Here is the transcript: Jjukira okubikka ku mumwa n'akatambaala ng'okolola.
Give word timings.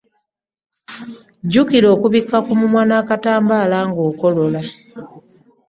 Jjukira 1.43 1.87
okubikka 1.95 2.37
ku 2.45 2.51
mumwa 2.59 2.81
n'akatambaala 2.85 3.77
ng'okolola. 3.89 4.61